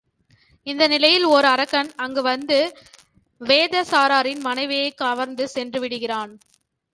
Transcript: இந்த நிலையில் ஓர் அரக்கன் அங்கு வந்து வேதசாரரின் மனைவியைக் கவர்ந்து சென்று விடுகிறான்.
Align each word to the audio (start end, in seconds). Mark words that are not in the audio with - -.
இந்த 0.67 0.87
நிலையில் 0.87 1.23
ஓர் 1.23 1.45
அரக்கன் 1.45 1.91
அங்கு 1.95 2.21
வந்து 2.21 2.57
வேதசாரரின் 3.41 4.39
மனைவியைக் 4.39 4.97
கவர்ந்து 4.97 5.47
சென்று 5.47 5.79
விடுகிறான். 5.79 6.33